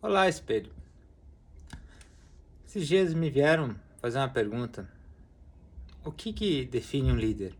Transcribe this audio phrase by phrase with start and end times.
[0.00, 0.72] Olá, espelho.
[2.64, 4.88] Esses dias me vieram fazer uma pergunta.
[6.04, 7.52] O que que define um líder?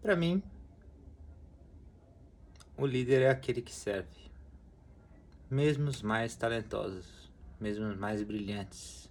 [0.00, 0.40] Para mim,
[2.76, 4.30] o líder é aquele que serve,
[5.50, 7.28] mesmo os mais talentosos,
[7.60, 9.10] mesmo os mais brilhantes.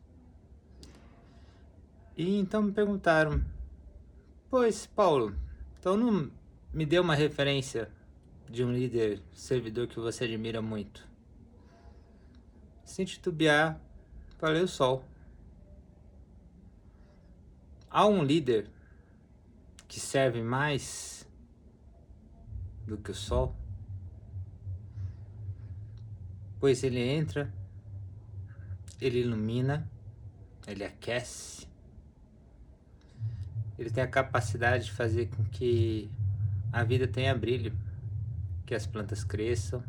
[2.15, 3.43] E então me perguntaram:
[4.49, 5.35] "Pois, Paulo,
[5.77, 6.31] então não
[6.73, 7.91] me deu uma referência
[8.49, 11.07] de um líder servidor que você admira muito.
[12.83, 13.79] Sem titubear,
[14.37, 15.03] falei o sol.
[17.89, 18.69] Há um líder
[19.87, 21.27] que serve mais
[22.85, 23.55] do que o sol?
[26.59, 27.53] Pois ele entra,
[29.01, 29.89] ele ilumina,
[30.67, 31.67] ele aquece,
[33.77, 36.09] ele tem a capacidade de fazer com que
[36.71, 37.73] a vida tenha brilho
[38.65, 39.83] que as plantas cresçam.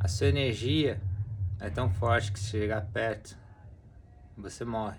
[0.00, 1.00] A sua energia
[1.60, 3.36] é tão forte que se chegar perto,
[4.36, 4.98] você morre.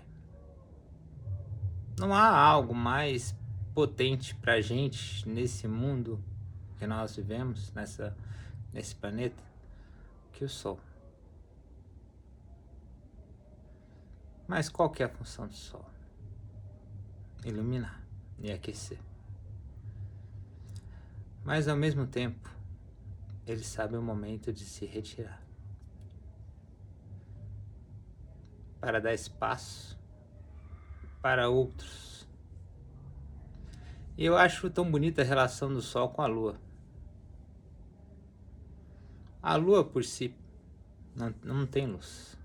[1.98, 3.34] Não há algo mais
[3.74, 6.22] potente pra gente nesse mundo
[6.78, 8.16] que nós vivemos, nessa,
[8.72, 9.42] nesse planeta,
[10.32, 10.78] que o Sol.
[14.46, 15.84] Mas qual que é a função do Sol?
[17.44, 18.02] Iluminar
[18.38, 18.98] e aquecer.
[21.44, 22.50] Mas ao mesmo tempo,
[23.46, 25.42] ele sabe o momento de se retirar
[28.80, 29.98] para dar espaço
[31.20, 32.26] para outros.
[34.16, 36.60] E eu acho tão bonita a relação do Sol com a Lua.
[39.42, 40.34] A Lua por si
[41.14, 42.36] não, não tem luz.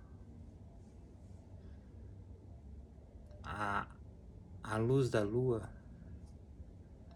[3.43, 3.87] A,
[4.63, 5.69] a luz da Lua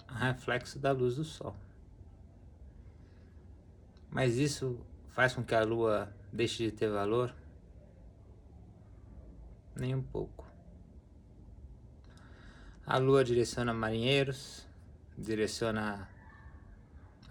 [0.09, 1.55] é reflexo da luz do Sol.
[4.09, 4.79] Mas isso
[5.09, 7.33] faz com que a lua deixe de ter valor?
[9.75, 10.47] Nem um pouco.
[12.85, 14.67] A lua direciona marinheiros,
[15.17, 16.09] direciona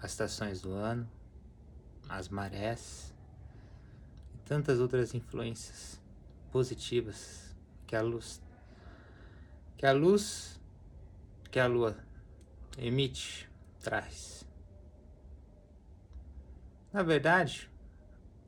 [0.01, 1.09] as estações do ano,
[2.07, 3.13] as marés
[4.33, 6.01] e tantas outras influências
[6.51, 7.55] positivas
[7.85, 8.41] que a luz
[9.77, 10.59] que a luz
[11.51, 11.97] que a lua
[12.77, 13.49] emite
[13.81, 14.45] traz.
[16.91, 17.69] Na verdade,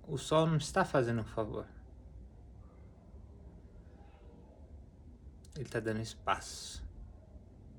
[0.07, 1.67] o sol não está fazendo um favor.
[5.53, 6.83] Ele está dando espaço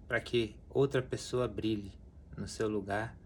[0.07, 1.93] para que outra pessoa brilhe
[2.37, 3.17] no seu lugar,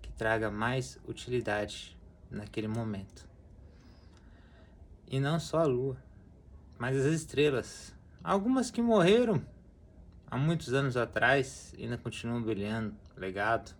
[0.00, 1.98] que traga mais utilidade
[2.30, 3.28] naquele momento.
[5.06, 5.98] E não só a lua,
[6.78, 7.94] mas as estrelas.
[8.24, 9.44] Algumas que morreram
[10.30, 13.76] há muitos anos atrás ainda continuam brilhando, legado,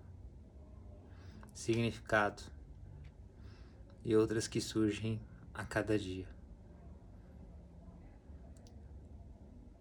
[1.55, 2.56] significado
[4.07, 5.21] e outras que surgem
[5.53, 6.29] a cada dia.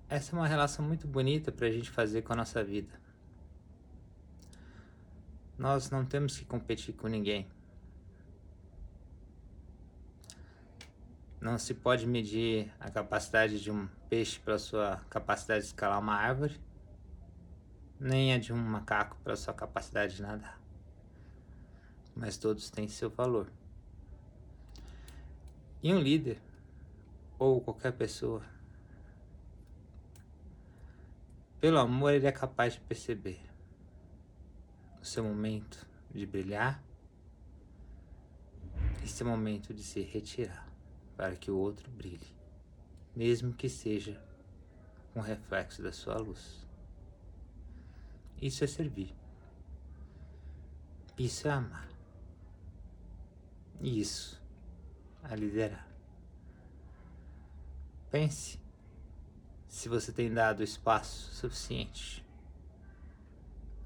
[0.09, 2.99] Essa é uma relação muito bonita para a gente fazer com a nossa vida.
[5.55, 7.47] Nós não temos que competir com ninguém.
[11.39, 16.15] Não se pode medir a capacidade de um peixe pela sua capacidade de escalar uma
[16.15, 16.59] árvore,
[17.99, 20.59] nem a de um macaco pela sua capacidade de nadar.
[22.15, 23.51] Mas todos têm seu valor.
[25.81, 26.41] E um líder,
[27.37, 28.43] ou qualquer pessoa,
[31.59, 33.39] pelo amor, ele é capaz de perceber
[35.01, 36.83] o seu momento de brilhar
[39.03, 40.67] e seu momento de se retirar
[41.15, 42.35] para que o outro brilhe,
[43.15, 44.21] mesmo que seja
[45.15, 46.65] um reflexo da sua luz.
[48.41, 49.13] Isso é servir.
[51.17, 51.87] Isso é amar.
[53.81, 54.41] Isso
[55.29, 55.87] a liderar.
[58.11, 58.59] Pense
[59.67, 62.25] se você tem dado espaço suficiente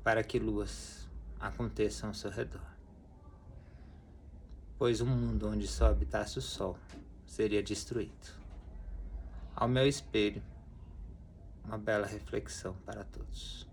[0.04, 2.66] para que luas aconteçam ao seu redor.
[4.78, 6.78] Pois um mundo onde só habitasse o sol
[7.26, 8.40] seria destruído.
[9.56, 10.42] Ao meu espelho,
[11.64, 13.69] uma bela reflexão para todos.